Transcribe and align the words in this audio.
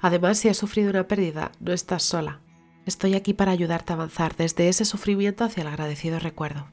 Además, 0.00 0.38
si 0.38 0.48
has 0.48 0.56
sufrido 0.56 0.90
una 0.90 1.08
pérdida, 1.08 1.52
no 1.60 1.72
estás 1.72 2.02
sola. 2.02 2.40
Estoy 2.86 3.14
aquí 3.14 3.34
para 3.34 3.52
ayudarte 3.52 3.92
a 3.92 3.96
avanzar 3.96 4.36
desde 4.36 4.68
ese 4.68 4.84
sufrimiento 4.84 5.44
hacia 5.44 5.62
el 5.62 5.66
agradecido 5.66 6.18
recuerdo. 6.18 6.68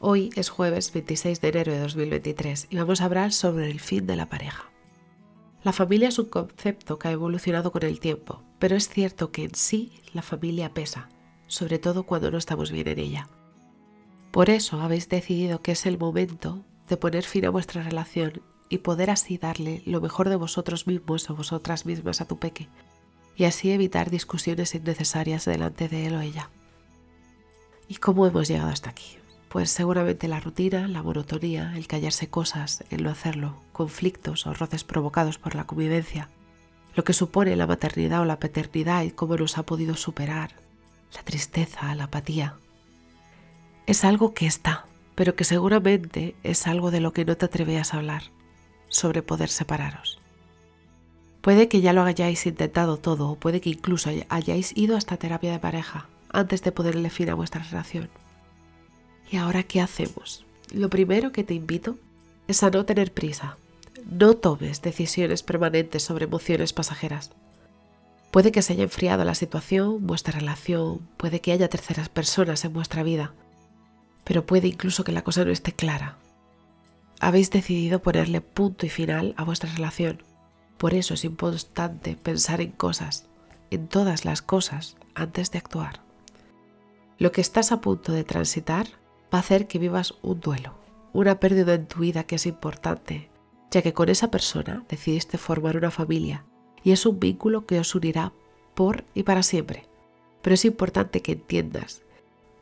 Hoy 0.00 0.30
es 0.36 0.50
jueves 0.50 0.92
26 0.92 1.40
de 1.40 1.48
enero 1.48 1.72
de 1.72 1.80
2023 1.80 2.68
y 2.70 2.76
vamos 2.76 3.00
a 3.00 3.06
hablar 3.06 3.32
sobre 3.32 3.70
el 3.70 3.80
fin 3.80 4.06
de 4.06 4.16
la 4.16 4.28
pareja. 4.28 4.70
La 5.64 5.72
familia 5.72 6.08
es 6.08 6.18
un 6.18 6.26
concepto 6.26 6.98
que 6.98 7.08
ha 7.08 7.12
evolucionado 7.12 7.72
con 7.72 7.82
el 7.82 7.98
tiempo, 7.98 8.42
pero 8.58 8.76
es 8.76 8.88
cierto 8.88 9.32
que 9.32 9.44
en 9.44 9.54
sí 9.54 10.00
la 10.12 10.22
familia 10.22 10.72
pesa 10.72 11.08
sobre 11.46 11.78
todo 11.78 12.04
cuando 12.04 12.30
no 12.30 12.38
estamos 12.38 12.70
bien 12.70 12.88
en 12.88 12.98
ella. 12.98 13.28
Por 14.30 14.50
eso 14.50 14.80
habéis 14.80 15.08
decidido 15.08 15.62
que 15.62 15.72
es 15.72 15.86
el 15.86 15.98
momento 15.98 16.64
de 16.88 16.96
poner 16.96 17.24
fin 17.24 17.46
a 17.46 17.50
vuestra 17.50 17.82
relación 17.82 18.42
y 18.68 18.78
poder 18.78 19.10
así 19.10 19.38
darle 19.38 19.82
lo 19.86 20.00
mejor 20.00 20.28
de 20.28 20.36
vosotros 20.36 20.86
mismos 20.86 21.28
o 21.30 21.36
vosotras 21.36 21.86
mismas 21.86 22.20
a 22.20 22.26
tu 22.26 22.38
peque, 22.38 22.68
y 23.36 23.44
así 23.44 23.70
evitar 23.70 24.10
discusiones 24.10 24.74
innecesarias 24.74 25.44
delante 25.44 25.88
de 25.88 26.06
él 26.06 26.14
o 26.14 26.20
ella. 26.20 26.50
¿Y 27.88 27.96
cómo 27.96 28.26
hemos 28.26 28.48
llegado 28.48 28.70
hasta 28.70 28.90
aquí? 28.90 29.18
Pues 29.48 29.70
seguramente 29.70 30.28
la 30.28 30.40
rutina, 30.40 30.88
la 30.88 31.02
monotonía, 31.02 31.72
el 31.76 31.86
callarse 31.86 32.28
cosas, 32.28 32.84
el 32.90 33.04
no 33.04 33.10
hacerlo, 33.10 33.56
conflictos 33.72 34.46
o 34.46 34.54
roces 34.54 34.84
provocados 34.84 35.38
por 35.38 35.54
la 35.54 35.64
convivencia, 35.64 36.28
lo 36.94 37.04
que 37.04 37.12
supone 37.12 37.54
la 37.56 37.66
maternidad 37.66 38.22
o 38.22 38.24
la 38.24 38.40
paternidad 38.40 39.02
y 39.02 39.10
cómo 39.10 39.36
nos 39.36 39.58
ha 39.58 39.62
podido 39.62 39.94
superar, 39.96 40.50
la 41.14 41.22
tristeza, 41.22 41.94
la 41.94 42.04
apatía. 42.04 42.56
Es 43.86 44.04
algo 44.04 44.34
que 44.34 44.46
está, 44.46 44.86
pero 45.14 45.36
que 45.36 45.44
seguramente 45.44 46.34
es 46.42 46.66
algo 46.66 46.90
de 46.90 47.00
lo 47.00 47.12
que 47.12 47.24
no 47.24 47.36
te 47.36 47.46
atrevías 47.46 47.94
a 47.94 47.98
hablar, 47.98 48.24
sobre 48.96 49.22
poder 49.22 49.48
separaros. 49.48 50.18
Puede 51.40 51.68
que 51.68 51.80
ya 51.80 51.92
lo 51.92 52.02
hayáis 52.02 52.44
intentado 52.46 52.96
todo 52.96 53.28
o 53.30 53.36
puede 53.36 53.60
que 53.60 53.70
incluso 53.70 54.10
hayáis 54.28 54.76
ido 54.76 54.96
hasta 54.96 55.16
terapia 55.16 55.52
de 55.52 55.60
pareja 55.60 56.08
antes 56.32 56.62
de 56.62 56.72
ponerle 56.72 57.08
fin 57.08 57.30
a 57.30 57.34
vuestra 57.34 57.62
relación. 57.62 58.08
¿Y 59.30 59.36
ahora 59.36 59.62
qué 59.62 59.80
hacemos? 59.80 60.44
Lo 60.72 60.90
primero 60.90 61.30
que 61.30 61.44
te 61.44 61.54
invito 61.54 61.98
es 62.48 62.62
a 62.62 62.70
no 62.70 62.84
tener 62.84 63.12
prisa. 63.12 63.56
No 64.10 64.34
tomes 64.34 64.82
decisiones 64.82 65.42
permanentes 65.42 66.02
sobre 66.02 66.24
emociones 66.24 66.72
pasajeras. 66.72 67.30
Puede 68.30 68.52
que 68.52 68.62
se 68.62 68.72
haya 68.72 68.82
enfriado 68.82 69.24
la 69.24 69.34
situación, 69.34 70.06
vuestra 70.06 70.38
relación, 70.38 70.98
puede 71.16 71.40
que 71.40 71.52
haya 71.52 71.68
terceras 71.68 72.08
personas 72.08 72.64
en 72.64 72.72
vuestra 72.72 73.02
vida, 73.02 73.32
pero 74.24 74.44
puede 74.44 74.68
incluso 74.68 75.04
que 75.04 75.12
la 75.12 75.22
cosa 75.22 75.44
no 75.44 75.52
esté 75.52 75.72
clara. 75.72 76.18
Habéis 77.20 77.50
decidido 77.50 78.02
ponerle 78.02 78.40
punto 78.40 78.84
y 78.86 78.90
final 78.90 79.34
a 79.36 79.44
vuestra 79.44 79.72
relación. 79.72 80.22
Por 80.76 80.92
eso 80.92 81.14
es 81.14 81.24
importante 81.24 82.16
pensar 82.16 82.60
en 82.60 82.72
cosas, 82.72 83.26
en 83.70 83.88
todas 83.88 84.24
las 84.24 84.42
cosas, 84.42 84.96
antes 85.14 85.50
de 85.50 85.58
actuar. 85.58 86.02
Lo 87.18 87.32
que 87.32 87.40
estás 87.40 87.72
a 87.72 87.80
punto 87.80 88.12
de 88.12 88.24
transitar 88.24 88.86
va 89.32 89.38
a 89.38 89.40
hacer 89.40 89.66
que 89.66 89.78
vivas 89.78 90.14
un 90.22 90.40
duelo, 90.40 90.74
una 91.14 91.40
pérdida 91.40 91.72
en 91.74 91.86
tu 91.86 92.00
vida 92.00 92.24
que 92.24 92.36
es 92.36 92.44
importante, 92.44 93.30
ya 93.70 93.80
que 93.80 93.94
con 93.94 94.10
esa 94.10 94.30
persona 94.30 94.84
decidiste 94.88 95.38
formar 95.38 95.78
una 95.78 95.90
familia 95.90 96.44
y 96.84 96.92
es 96.92 97.06
un 97.06 97.18
vínculo 97.18 97.66
que 97.66 97.80
os 97.80 97.94
unirá 97.94 98.32
por 98.74 99.04
y 99.14 99.22
para 99.22 99.42
siempre. 99.42 99.88
Pero 100.42 100.54
es 100.54 100.64
importante 100.66 101.22
que 101.22 101.32
entiendas 101.32 102.02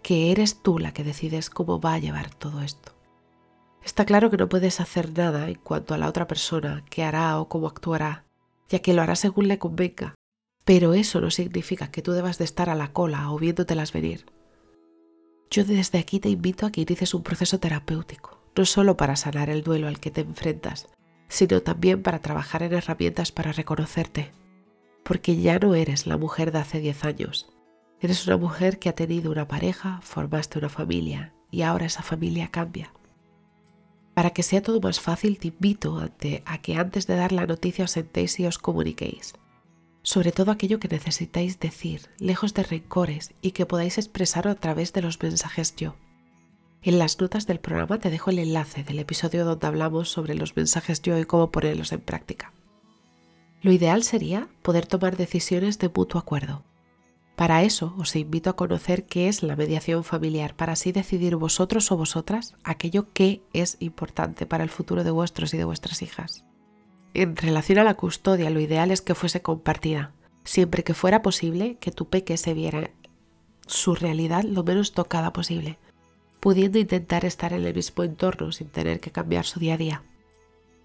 que 0.02 0.30
eres 0.30 0.62
tú 0.62 0.78
la 0.78 0.92
que 0.94 1.02
decides 1.02 1.50
cómo 1.50 1.80
va 1.80 1.94
a 1.94 1.98
llevar 1.98 2.32
todo 2.32 2.62
esto. 2.62 2.93
Está 3.84 4.06
claro 4.06 4.30
que 4.30 4.38
no 4.38 4.48
puedes 4.48 4.80
hacer 4.80 5.16
nada 5.16 5.48
en 5.48 5.56
cuanto 5.56 5.94
a 5.94 5.98
la 5.98 6.08
otra 6.08 6.26
persona, 6.26 6.84
qué 6.88 7.04
hará 7.04 7.38
o 7.38 7.48
cómo 7.48 7.66
actuará, 7.66 8.24
ya 8.68 8.78
que 8.78 8.94
lo 8.94 9.02
hará 9.02 9.14
según 9.14 9.46
le 9.46 9.58
convenga, 9.58 10.14
pero 10.64 10.94
eso 10.94 11.20
no 11.20 11.30
significa 11.30 11.90
que 11.90 12.00
tú 12.00 12.12
debas 12.12 12.38
de 12.38 12.44
estar 12.44 12.70
a 12.70 12.74
la 12.74 12.92
cola 12.92 13.30
o 13.30 13.38
viéndotelas 13.38 13.92
venir. 13.92 14.24
Yo 15.50 15.64
desde 15.64 15.98
aquí 15.98 16.18
te 16.18 16.30
invito 16.30 16.64
a 16.64 16.72
que 16.72 16.80
inicies 16.80 17.12
un 17.12 17.22
proceso 17.22 17.60
terapéutico, 17.60 18.40
no 18.56 18.64
solo 18.64 18.96
para 18.96 19.16
sanar 19.16 19.50
el 19.50 19.62
duelo 19.62 19.86
al 19.86 20.00
que 20.00 20.10
te 20.10 20.22
enfrentas, 20.22 20.88
sino 21.28 21.60
también 21.60 22.02
para 22.02 22.20
trabajar 22.20 22.62
en 22.62 22.72
herramientas 22.72 23.32
para 23.32 23.52
reconocerte, 23.52 24.32
porque 25.02 25.36
ya 25.36 25.58
no 25.58 25.74
eres 25.74 26.06
la 26.06 26.16
mujer 26.16 26.52
de 26.52 26.58
hace 26.58 26.80
10 26.80 27.04
años. 27.04 27.50
Eres 28.00 28.26
una 28.26 28.38
mujer 28.38 28.78
que 28.78 28.88
ha 28.88 28.94
tenido 28.94 29.30
una 29.30 29.46
pareja, 29.46 30.00
formaste 30.02 30.58
una 30.58 30.70
familia 30.70 31.34
y 31.50 31.62
ahora 31.62 31.86
esa 31.86 32.02
familia 32.02 32.48
cambia. 32.50 32.92
Para 34.14 34.30
que 34.30 34.44
sea 34.44 34.62
todo 34.62 34.80
más 34.80 35.00
fácil, 35.00 35.38
te 35.38 35.48
invito 35.48 35.98
a 35.98 36.58
que 36.58 36.76
antes 36.76 37.06
de 37.06 37.16
dar 37.16 37.32
la 37.32 37.46
noticia 37.46 37.84
os 37.84 37.90
sentéis 37.90 38.38
y 38.38 38.46
os 38.46 38.58
comuniquéis. 38.58 39.34
Sobre 40.02 40.32
todo 40.32 40.52
aquello 40.52 40.78
que 40.78 40.88
necesitáis 40.88 41.58
decir, 41.58 42.08
lejos 42.18 42.54
de 42.54 42.62
rencores 42.62 43.34
y 43.42 43.52
que 43.52 43.66
podáis 43.66 43.98
expresar 43.98 44.46
a 44.46 44.54
través 44.54 44.92
de 44.92 45.02
los 45.02 45.20
mensajes 45.20 45.74
yo. 45.76 45.96
En 46.82 46.98
las 46.98 47.18
notas 47.18 47.46
del 47.46 47.58
programa 47.58 47.98
te 47.98 48.10
dejo 48.10 48.30
el 48.30 48.38
enlace 48.38 48.84
del 48.84 48.98
episodio 48.98 49.44
donde 49.44 49.66
hablamos 49.66 50.10
sobre 50.10 50.34
los 50.34 50.54
mensajes 50.54 51.00
yo 51.00 51.18
y 51.18 51.24
cómo 51.24 51.50
ponerlos 51.50 51.92
en 51.92 52.00
práctica. 52.00 52.52
Lo 53.62 53.72
ideal 53.72 54.02
sería 54.02 54.48
poder 54.60 54.86
tomar 54.86 55.16
decisiones 55.16 55.78
de 55.78 55.88
mutuo 55.88 56.20
acuerdo. 56.20 56.62
Para 57.36 57.62
eso 57.62 57.94
os 57.98 58.14
invito 58.14 58.50
a 58.50 58.56
conocer 58.56 59.04
qué 59.04 59.28
es 59.28 59.42
la 59.42 59.56
mediación 59.56 60.04
familiar 60.04 60.54
para 60.54 60.74
así 60.74 60.92
decidir 60.92 61.36
vosotros 61.36 61.90
o 61.90 61.96
vosotras 61.96 62.54
aquello 62.62 63.12
que 63.12 63.42
es 63.52 63.76
importante 63.80 64.46
para 64.46 64.62
el 64.62 64.70
futuro 64.70 65.02
de 65.02 65.10
vuestros 65.10 65.52
y 65.52 65.58
de 65.58 65.64
vuestras 65.64 66.02
hijas. 66.02 66.44
En 67.12 67.36
relación 67.36 67.78
a 67.78 67.84
la 67.84 67.94
custodia, 67.94 68.50
lo 68.50 68.60
ideal 68.60 68.90
es 68.90 69.00
que 69.00 69.14
fuese 69.14 69.42
compartida, 69.42 70.12
siempre 70.44 70.84
que 70.84 70.94
fuera 70.94 71.22
posible 71.22 71.76
que 71.80 71.90
tu 71.90 72.08
peque 72.08 72.36
se 72.36 72.54
viera 72.54 72.90
su 73.66 73.94
realidad 73.94 74.44
lo 74.44 74.62
menos 74.62 74.92
tocada 74.92 75.32
posible 75.32 75.78
pudiendo 76.44 76.78
intentar 76.78 77.24
estar 77.24 77.54
en 77.54 77.64
el 77.64 77.74
mismo 77.74 78.04
entorno 78.04 78.52
sin 78.52 78.68
tener 78.68 79.00
que 79.00 79.10
cambiar 79.10 79.46
su 79.46 79.60
día 79.60 79.74
a 79.74 79.76
día. 79.78 80.02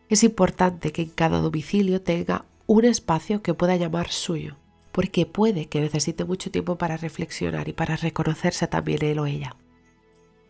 Es 0.07 0.23
importante 0.23 0.93
que 0.93 1.01
en 1.01 1.09
cada 1.09 1.41
domicilio 1.41 2.01
tenga 2.01 2.45
un 2.65 2.85
espacio 2.85 3.41
que 3.41 3.53
pueda 3.53 3.75
llamar 3.75 4.07
suyo, 4.07 4.55
porque 4.91 5.25
puede 5.25 5.67
que 5.67 5.81
necesite 5.81 6.25
mucho 6.25 6.51
tiempo 6.51 6.77
para 6.77 6.97
reflexionar 6.97 7.67
y 7.67 7.73
para 7.73 7.95
reconocerse 7.95 8.67
también 8.67 9.03
él 9.03 9.19
o 9.19 9.25
ella. 9.25 9.55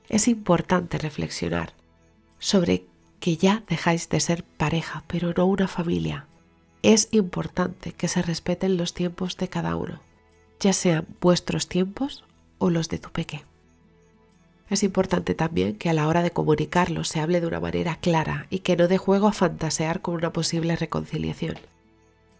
Es 0.08 0.28
importante 0.28 0.98
reflexionar 0.98 1.74
sobre 2.40 2.86
que 3.20 3.38
ya 3.38 3.64
dejáis 3.68 4.10
de 4.10 4.20
ser 4.20 4.44
pareja, 4.44 5.04
pero 5.08 5.34
no 5.36 5.46
una 5.46 5.68
familia. 5.68 6.26
Es 6.82 7.10
importante 7.12 7.92
que 7.92 8.08
se 8.08 8.22
respeten 8.22 8.78
los 8.78 8.94
tiempos 8.94 9.36
de 9.38 9.50
cada 9.50 9.76
uno, 9.76 10.00
ya 10.60 10.74
sean 10.74 11.06
vuestros 11.20 11.68
tiempos 11.68 12.24
o 12.58 12.70
los 12.70 12.90
de 12.90 13.00
tu 13.00 13.10
peque. 13.12 13.44
Es 14.70 14.84
importante 14.84 15.34
también 15.34 15.76
que 15.76 15.90
a 15.90 15.94
la 15.94 16.08
hora 16.08 16.22
de 16.22 16.32
comunicarlo 16.32 17.04
se 17.04 17.20
hable 17.20 17.42
de 17.42 17.48
una 17.48 17.60
manera 17.60 17.96
clara 17.96 18.46
y 18.50 18.60
que 18.60 18.78
no 18.78 18.88
dé 18.88 18.98
juego 18.98 19.28
a 19.28 19.34
fantasear 19.34 20.02
con 20.02 20.14
una 20.14 20.32
posible 20.32 20.76
reconciliación. 20.76 21.56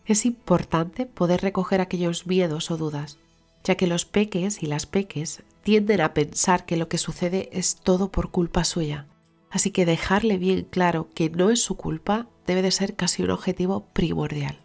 Es 0.10 0.26
importante 0.26 1.06
poder 1.06 1.42
recoger 1.42 1.82
aquellos 1.82 2.26
miedos 2.26 2.72
o 2.72 2.78
dudas, 2.78 3.20
ya 3.64 3.76
que 3.76 3.86
los 3.86 4.06
peques 4.06 4.64
y 4.64 4.66
las 4.66 4.88
peques 4.88 5.44
tienden 5.62 6.02
a 6.02 6.16
pensar 6.16 6.66
que 6.66 6.78
lo 6.78 6.90
que 6.90 6.98
sucede 6.98 7.48
es 7.54 7.76
todo 7.76 8.12
por 8.12 8.32
culpa 8.32 8.64
suya. 8.64 9.06
Así 9.52 9.70
que 9.70 9.86
dejarle 9.86 10.40
bien 10.40 10.66
claro 10.68 11.10
que 11.14 11.30
no 11.30 11.52
es 11.52 11.62
su 11.62 11.78
culpa 11.78 12.26
debe 12.48 12.64
de 12.64 12.72
ser 12.72 12.96
casi 12.96 13.22
un 13.22 13.30
objetivo 13.30 13.86
primordial. 13.94 14.58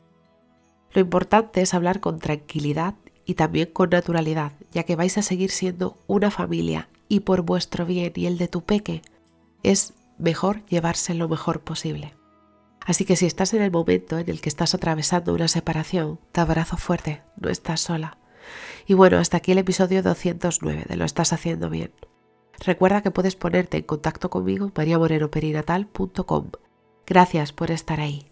Lo 0.94 1.02
importante 1.02 1.60
es 1.60 1.74
hablar 1.74 2.00
con 2.00 2.20
tranquilidad 2.20 2.94
y 3.26 3.34
también 3.34 3.68
con 3.70 3.90
naturalidad, 3.90 4.52
ya 4.72 4.84
que 4.84 4.96
vais 4.96 5.18
a 5.18 5.22
seguir 5.22 5.50
siendo 5.50 5.98
una 6.06 6.30
familia 6.30 6.88
y 7.06 7.20
por 7.20 7.42
vuestro 7.42 7.84
bien 7.84 8.14
y 8.16 8.24
el 8.24 8.38
de 8.38 8.48
tu 8.48 8.62
peque, 8.62 9.02
es 9.62 9.92
mejor 10.16 10.64
llevarse 10.68 11.12
lo 11.12 11.28
mejor 11.28 11.60
posible. 11.60 12.14
Así 12.84 13.04
que 13.04 13.16
si 13.16 13.26
estás 13.26 13.54
en 13.54 13.62
el 13.62 13.70
momento 13.70 14.18
en 14.18 14.28
el 14.28 14.40
que 14.40 14.48
estás 14.48 14.74
atravesando 14.74 15.34
una 15.34 15.48
separación, 15.48 16.20
te 16.32 16.40
abrazo 16.40 16.76
fuerte, 16.76 17.22
no 17.36 17.48
estás 17.48 17.80
sola. 17.80 18.18
Y 18.86 18.94
bueno, 18.94 19.18
hasta 19.18 19.38
aquí 19.38 19.52
el 19.52 19.58
episodio 19.58 20.02
209 20.02 20.84
de 20.86 20.96
Lo 20.96 21.04
estás 21.04 21.32
haciendo 21.32 21.70
bien. 21.70 21.92
Recuerda 22.64 23.02
que 23.02 23.10
puedes 23.10 23.36
ponerte 23.36 23.78
en 23.78 23.84
contacto 23.84 24.30
conmigo 24.30 24.66
en 24.66 24.72
mariamorenoperinatal.com. 24.76 26.50
Gracias 27.06 27.52
por 27.52 27.70
estar 27.70 28.00
ahí 28.00 28.30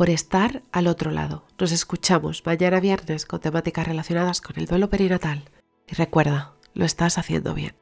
por 0.00 0.08
estar 0.08 0.62
al 0.72 0.86
otro 0.86 1.10
lado. 1.10 1.44
Nos 1.58 1.72
escuchamos 1.72 2.42
mañana 2.46 2.80
viernes 2.80 3.26
con 3.26 3.38
temáticas 3.38 3.86
relacionadas 3.86 4.40
con 4.40 4.58
el 4.58 4.64
duelo 4.64 4.88
perinatal. 4.88 5.44
Y 5.86 5.94
recuerda, 5.94 6.54
lo 6.72 6.86
estás 6.86 7.18
haciendo 7.18 7.52
bien. 7.52 7.79